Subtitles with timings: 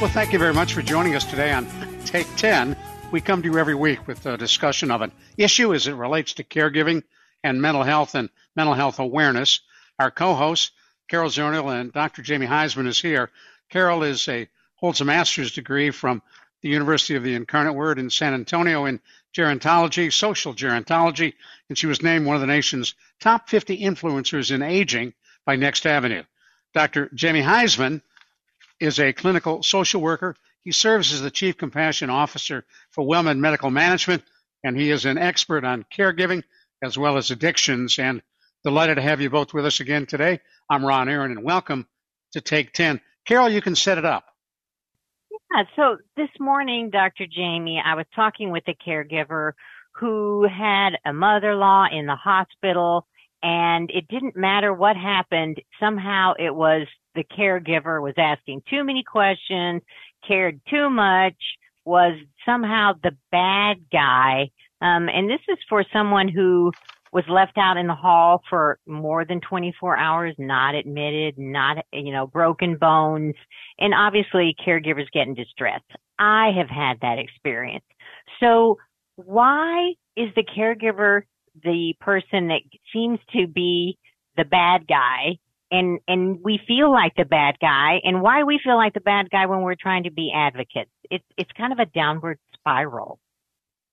[0.00, 1.66] Well, thank you very much for joining us today on
[2.06, 2.74] Take 10.
[3.12, 6.32] We come to you every week with a discussion of an issue as it relates
[6.34, 7.02] to caregiving
[7.44, 9.60] and mental health and mental health awareness.
[9.98, 10.72] Our co-host,
[11.10, 12.22] Carol Zernial and Dr.
[12.22, 13.30] Jamie Huysman is here.
[13.68, 16.22] Carol is a holds a master's degree from
[16.62, 19.00] the University of the Incarnate Word in San Antonio in
[19.36, 21.34] gerontology, social gerontology,
[21.68, 25.12] and she was named one of the nation's top 50 influencers in aging
[25.44, 26.22] by Next Avenue.
[26.72, 27.10] Dr.
[27.12, 28.00] Jamie Huysman
[28.80, 30.34] is a clinical social worker.
[30.62, 34.22] He serves as the Chief Compassion Officer for WellMed Medical Management,
[34.64, 36.42] and he is an expert on caregiving
[36.82, 37.98] as well as addictions.
[37.98, 38.22] And
[38.62, 40.40] delighted to have you both with us again today.
[40.68, 41.86] I'm Ron Aaron, and welcome
[42.32, 43.00] to Take 10.
[43.26, 44.24] Carol, you can set it up.
[45.30, 47.26] Yeah, so this morning, Dr.
[47.26, 49.52] Jamie, I was talking with a caregiver
[49.94, 53.06] who had a mother-in-law in the hospital
[53.42, 55.60] and it didn't matter what happened.
[55.78, 59.82] Somehow it was the caregiver was asking too many questions,
[60.26, 61.36] cared too much,
[61.84, 62.14] was
[62.46, 64.50] somehow the bad guy.
[64.80, 66.72] Um, and this is for someone who
[67.12, 72.12] was left out in the hall for more than 24 hours, not admitted, not, you
[72.12, 73.34] know, broken bones.
[73.78, 75.80] And obviously caregivers get in distress.
[76.18, 77.84] I have had that experience.
[78.38, 78.78] So
[79.16, 81.22] why is the caregiver
[81.62, 82.60] the person that
[82.92, 83.98] seems to be
[84.36, 85.38] the bad guy.
[85.70, 88.00] And and we feel like the bad guy.
[88.02, 90.90] And why we feel like the bad guy when we're trying to be advocates.
[91.10, 93.20] It's it's kind of a downward spiral.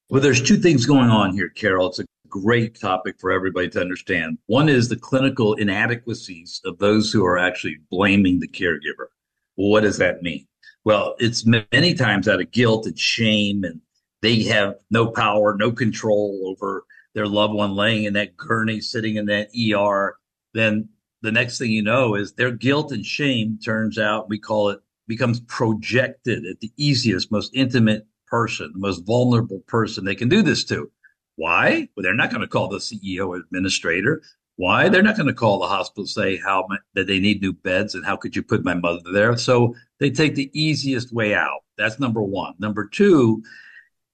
[0.10, 1.90] Well there's two things going on here carol.
[1.90, 4.40] It's a great topic for everybody to understand.
[4.48, 9.08] One is the clinical inadequacies of those who are actually blaming the caregiver.
[9.56, 10.48] Well, what does that mean?
[10.84, 13.82] Well it's many times out of guilt and shame and
[14.24, 19.16] they have no power no control over their loved one laying in that gurney, sitting
[19.16, 20.18] in that ER,
[20.54, 20.90] then
[21.22, 24.80] the next thing you know is their guilt and shame turns out, we call it,
[25.08, 30.42] becomes projected at the easiest, most intimate person, the most vulnerable person they can do
[30.42, 30.92] this to.
[31.36, 31.88] Why?
[31.96, 34.22] Well, they're not going to call the CEO administrator.
[34.58, 34.90] Why?
[34.90, 38.06] They're not going to call the hospital say how that they need new beds and
[38.06, 39.38] how could you put my mother there?
[39.38, 41.60] So they take the easiest way out.
[41.78, 42.56] That's number one.
[42.58, 43.44] Number two,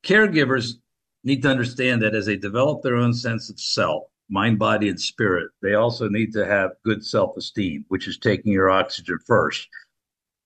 [0.03, 0.73] caregivers
[1.23, 4.99] need to understand that as they develop their own sense of self, mind, body, and
[4.99, 9.67] spirit, they also need to have good self esteem, which is taking your oxygen first.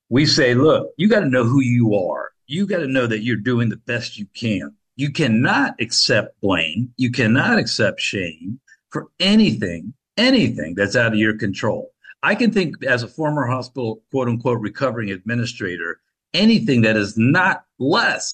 [0.09, 2.31] We say, look, you got to know who you are.
[2.45, 4.73] You got to know that you're doing the best you can.
[4.95, 6.93] You cannot accept blame.
[6.97, 11.91] You cannot accept shame for anything, anything that's out of your control.
[12.23, 15.99] I can think as a former hospital, quote unquote, recovering administrator,
[16.33, 18.33] anything that is not less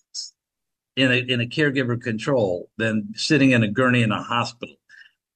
[0.96, 4.76] in a, in a caregiver control than sitting in a gurney in a hospital.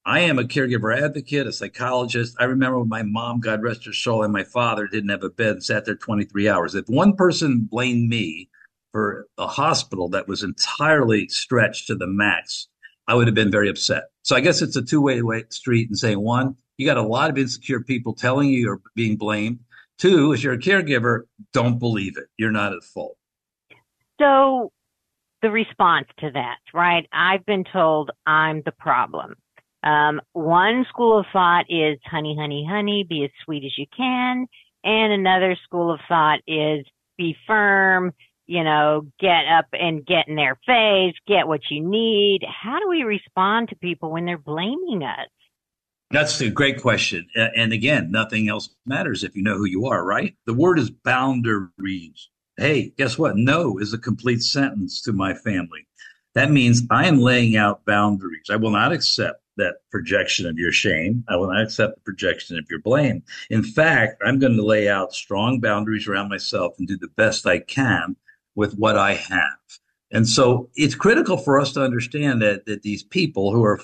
[0.05, 2.37] I am a caregiver advocate, a psychologist.
[2.39, 5.29] I remember when my mom, God rest her soul, and my father didn't have a
[5.29, 6.75] bed and sat there 23 hours.
[6.75, 8.49] If one person blamed me
[8.93, 12.67] for a hospital that was entirely stretched to the max,
[13.07, 14.03] I would have been very upset.
[14.23, 17.29] So I guess it's a two way street and saying one, you got a lot
[17.29, 19.59] of insecure people telling you you're being blamed.
[19.97, 22.27] Two, if you're a caregiver, don't believe it.
[22.37, 23.17] You're not at fault.
[24.21, 24.71] So
[25.41, 27.07] the response to that, right?
[27.11, 29.35] I've been told I'm the problem.
[29.83, 34.47] Um, one school of thought is honey, honey, honey, be as sweet as you can.
[34.83, 36.85] And another school of thought is
[37.17, 38.13] be firm,
[38.47, 42.41] you know, get up and get in their face, get what you need.
[42.47, 45.29] How do we respond to people when they're blaming us?
[46.09, 47.27] That's a great question.
[47.35, 50.35] And again, nothing else matters if you know who you are, right?
[50.45, 53.37] The word is boundaries hey, guess what?
[53.37, 55.87] No is a complete sentence to my family.
[56.33, 58.47] That means I am laying out boundaries.
[58.51, 61.23] I will not accept that projection of your shame.
[61.27, 63.23] I will not accept the projection of your blame.
[63.49, 67.47] In fact, I'm going to lay out strong boundaries around myself and do the best
[67.47, 68.15] I can
[68.55, 69.57] with what I have.
[70.09, 73.79] And so it's critical for us to understand that that these people who are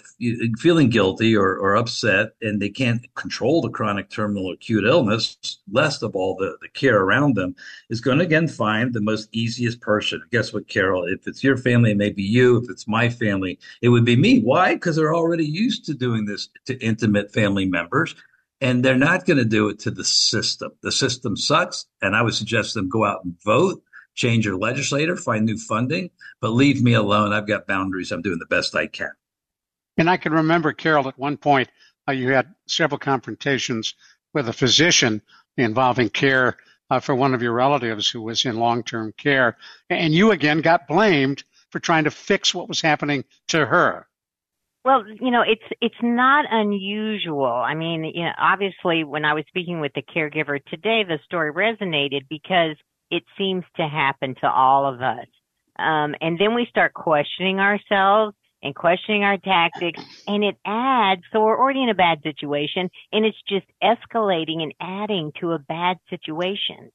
[0.57, 6.01] feeling guilty or, or upset and they can't control the chronic terminal acute illness, less
[6.01, 7.55] of all the, the care around them,
[7.89, 10.23] is going to again find the most easiest person.
[10.31, 11.03] Guess what, Carol?
[11.03, 12.57] If it's your family, it may be you.
[12.57, 14.39] If it's my family, it would be me.
[14.39, 14.75] Why?
[14.75, 18.15] Because they're already used to doing this to intimate family members
[18.61, 20.71] and they're not going to do it to the system.
[20.81, 23.83] The system sucks, and I would suggest them go out and vote
[24.15, 27.33] change your legislator, find new funding, but leave me alone.
[27.33, 28.11] I've got boundaries.
[28.11, 29.11] I'm doing the best I can.
[29.97, 31.69] And I can remember, Carol, at one point,
[32.07, 33.93] uh, you had several confrontations
[34.33, 35.21] with a physician
[35.57, 36.57] involving care
[36.89, 39.57] uh, for one of your relatives who was in long term care.
[39.89, 44.07] And you again got blamed for trying to fix what was happening to her.
[44.85, 47.45] Well, you know, it's it's not unusual.
[47.45, 51.53] I mean, you know, obviously when I was speaking with the caregiver today, the story
[51.53, 52.75] resonated because
[53.11, 55.27] it seems to happen to all of us.
[55.77, 61.41] Um, and then we start questioning ourselves and questioning our tactics and it adds, so
[61.41, 65.97] we're already in a bad situation and it's just escalating and adding to a bad
[66.09, 66.91] situation.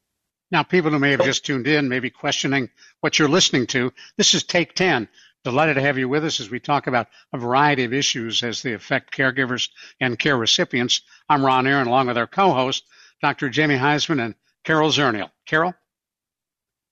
[0.50, 2.70] Now, people who may have just tuned in may be questioning
[3.00, 3.93] what you're listening to.
[4.16, 5.08] This is Take 10.
[5.44, 8.62] Delighted to have you with us as we talk about a variety of issues as
[8.62, 9.69] they affect caregivers
[10.00, 11.02] and care recipients.
[11.28, 12.84] I'm Ron Aaron, along with our co-host,
[13.20, 13.49] Dr.
[13.50, 14.34] Jamie Huysman and
[14.64, 15.31] Carol Zernial.
[15.46, 15.75] Carol?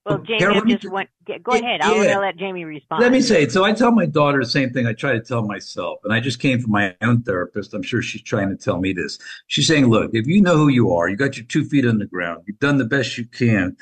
[0.07, 1.09] Well, Jamie, just went,
[1.43, 1.81] go ahead.
[1.81, 2.19] I'll yeah.
[2.19, 3.03] let Jamie respond.
[3.03, 3.51] Let me say it.
[3.51, 5.99] So I tell my daughter the same thing I try to tell myself.
[6.05, 7.75] And I just came from my own therapist.
[7.75, 9.19] I'm sure she's trying to tell me this.
[9.49, 11.99] She's saying, look, if you know who you are, you got your two feet on
[11.99, 13.77] the ground, you've done the best you can,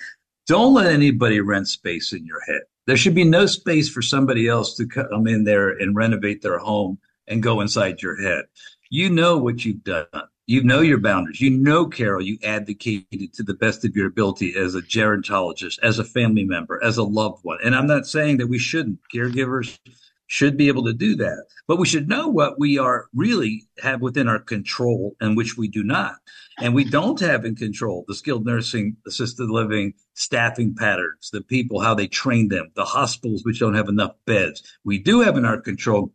[0.46, 2.62] don't let anybody rent space in your head.
[2.86, 6.58] There should be no space for somebody else to come in there and renovate their
[6.58, 8.44] home and go inside your head.
[8.88, 10.06] You know what you've done.
[10.46, 11.40] You know your boundaries.
[11.40, 15.98] You know, Carol, you advocated to the best of your ability as a gerontologist, as
[15.98, 17.58] a family member, as a loved one.
[17.64, 18.98] And I'm not saying that we shouldn't.
[19.14, 19.78] Caregivers
[20.26, 21.46] should be able to do that.
[21.66, 25.66] But we should know what we are really have within our control and which we
[25.66, 26.16] do not.
[26.58, 31.80] And we don't have in control the skilled nursing, assisted living, staffing patterns, the people,
[31.80, 34.62] how they train them, the hospitals which don't have enough beds.
[34.84, 36.12] We do have in our control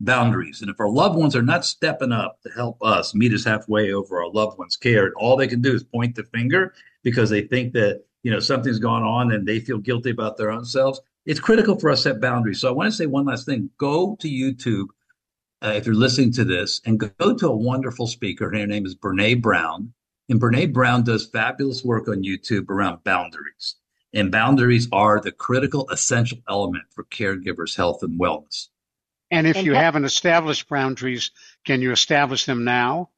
[0.00, 0.60] boundaries.
[0.60, 3.92] And if our loved ones are not stepping up to help us meet us halfway
[3.92, 7.30] over our loved ones' care, and all they can do is point the finger because
[7.30, 10.64] they think that you know something's gone on and they feel guilty about their own
[10.64, 12.60] selves, it's critical for us to set boundaries.
[12.60, 14.86] So I want to say one last thing: go to YouTube
[15.62, 18.50] uh, if you're listening to this, and go to a wonderful speaker.
[18.50, 19.92] Her name is Brene Brown,
[20.28, 23.76] and Brene Brown does fabulous work on YouTube around boundaries.
[24.14, 28.68] And boundaries are the critical, essential element for caregivers' health and wellness.
[29.30, 31.30] And if and you haven't established boundaries,
[31.64, 33.10] can you establish them now?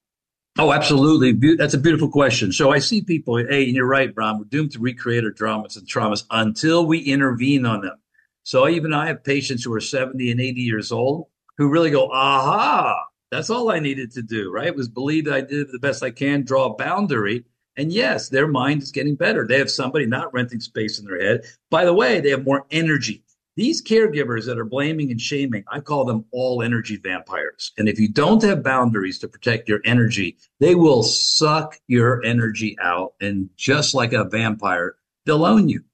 [0.58, 1.54] Oh, absolutely.
[1.54, 2.52] That's a beautiful question.
[2.52, 5.76] So I see people, hey, and you're right, Bram, we're doomed to recreate our dramas
[5.76, 7.96] and traumas until we intervene on them.
[8.42, 12.10] So even I have patients who are 70 and 80 years old who really go,
[12.10, 14.74] aha, that's all I needed to do, right?
[14.74, 17.44] Was believe that I did the best I can, draw a boundary.
[17.76, 19.46] And yes, their mind is getting better.
[19.46, 21.44] They have somebody not renting space in their head.
[21.70, 23.22] By the way, they have more energy.
[23.60, 27.72] These caregivers that are blaming and shaming, I call them all energy vampires.
[27.76, 32.74] And if you don't have boundaries to protect your energy, they will suck your energy
[32.80, 33.12] out.
[33.20, 34.94] And just like a vampire,
[35.26, 35.84] they'll own you.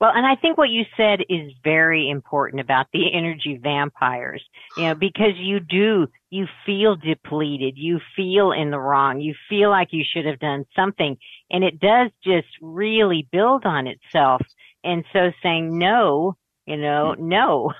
[0.00, 4.44] Well, and I think what you said is very important about the energy vampires,
[4.76, 9.68] you know, because you do, you feel depleted, you feel in the wrong, you feel
[9.68, 11.16] like you should have done something,
[11.50, 14.42] and it does just really build on itself.
[14.84, 17.20] And so saying no you know, mm.
[17.20, 17.72] no,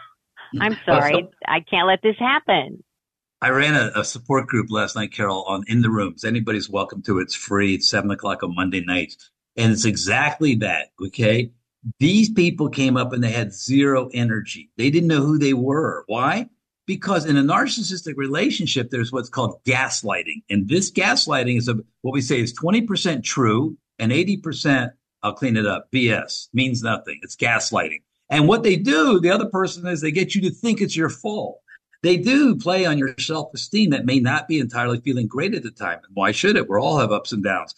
[0.61, 1.29] I'm sorry.
[1.47, 2.83] I can't let this happen.
[3.41, 6.25] I ran a, a, support group last night, Carol, on In the Rooms.
[6.25, 7.25] Anybody's welcome to it.
[7.25, 7.75] It's free.
[7.75, 9.31] It's seven o'clock on Monday nights.
[9.57, 10.89] And it's exactly that.
[11.05, 11.51] Okay.
[12.01, 14.71] These people came up and they had zero energy.
[14.79, 16.05] They didn't know who they were.
[16.07, 16.49] Why?
[16.87, 20.43] Because in a narcissistic relationship, there's what's called gaslighting.
[20.49, 24.93] And this gaslighting is a, what we say is 20% true and 80%,
[25.23, 27.21] I'll clean it up, BS, means nothing.
[27.23, 28.01] It's gaslighting.
[28.35, 31.09] And what they do, the other person is they get you to think it's your
[31.09, 31.61] fault.
[32.03, 35.63] They do play on your self esteem that may not be entirely feeling great at
[35.63, 36.01] the time.
[36.05, 36.69] And why should it?
[36.69, 37.77] We all have ups and downs.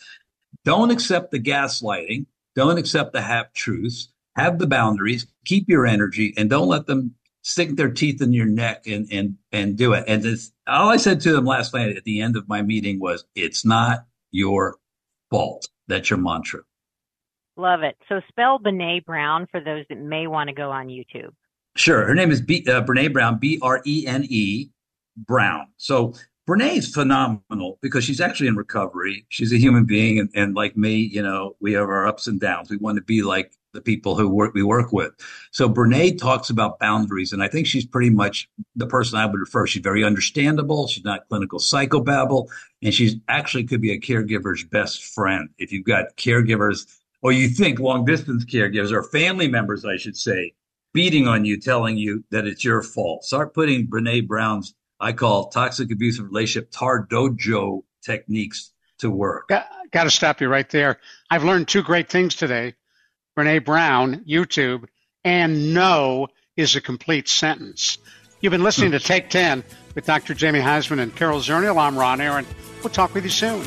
[0.65, 2.25] Don't accept the gaslighting.
[2.55, 4.09] Don't accept the half truths.
[4.35, 5.27] Have the boundaries.
[5.45, 9.37] Keep your energy and don't let them stick their teeth in your neck and, and,
[9.53, 10.05] and do it.
[10.09, 12.99] And this, all I said to them last night at the end of my meeting
[12.99, 14.79] was, it's not your
[15.31, 15.69] fault.
[15.87, 16.63] That's your mantra.
[17.57, 17.97] Love it.
[18.09, 21.31] So spell Brene Brown for those that may want to go on YouTube.
[21.75, 22.07] Sure.
[22.07, 24.71] Her name is B, uh, Brene Brown, B R E N E
[25.17, 25.69] Brown.
[25.77, 26.15] So
[26.49, 29.27] Brene's phenomenal because she's actually in recovery.
[29.31, 32.39] She's a human being, and, and like me, you know, we have our ups and
[32.39, 32.71] downs.
[32.71, 35.13] We want to be like the people who work we work with.
[35.51, 39.41] So Brene talks about boundaries, and I think she's pretty much the person I would
[39.41, 39.67] refer.
[39.67, 40.87] She's very understandable.
[40.87, 42.49] She's not clinical psychobabble,
[42.83, 45.49] and she's actually could be a caregiver's best friend.
[45.59, 46.87] If you've got caregivers,
[47.27, 50.55] or you think long distance caregivers or family members, I should say,
[50.93, 53.25] beating on you, telling you that it's your fault.
[53.25, 59.49] Start putting Brene Brown's I call toxic abusive relationship tar dojo techniques to work.
[59.49, 61.01] Got, got to stop you right there.
[61.29, 62.75] I've learned two great things today.
[63.37, 64.85] Brene Brown, YouTube,
[65.25, 67.99] and no is a complete sentence.
[68.41, 69.05] You've been listening to hmm.
[69.05, 69.65] Take 10
[69.97, 70.33] with Dr.
[70.33, 71.77] Jamie Huysman and Carol Zernial.
[71.77, 72.47] I'm Ron Aaron.
[72.85, 73.67] We'll talk with you soon.